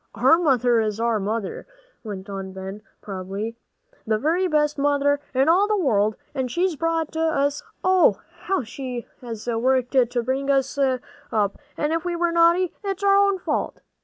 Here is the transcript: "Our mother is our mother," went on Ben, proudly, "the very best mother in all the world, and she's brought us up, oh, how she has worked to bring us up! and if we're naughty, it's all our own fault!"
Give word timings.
"Our 0.15 0.39
mother 0.39 0.79
is 0.79 0.99
our 0.99 1.19
mother," 1.19 1.67
went 2.03 2.27
on 2.27 2.53
Ben, 2.53 2.81
proudly, 3.01 3.55
"the 4.07 4.17
very 4.17 4.47
best 4.47 4.79
mother 4.79 5.19
in 5.31 5.47
all 5.47 5.67
the 5.67 5.77
world, 5.77 6.15
and 6.33 6.49
she's 6.49 6.75
brought 6.75 7.15
us 7.15 7.61
up, 7.61 7.67
oh, 7.83 8.21
how 8.39 8.63
she 8.63 9.05
has 9.21 9.45
worked 9.45 9.91
to 9.91 10.23
bring 10.23 10.49
us 10.49 10.75
up! 10.79 11.59
and 11.77 11.93
if 11.93 12.03
we're 12.03 12.31
naughty, 12.31 12.73
it's 12.83 13.03
all 13.03 13.09
our 13.11 13.15
own 13.15 13.37
fault!" 13.37 13.79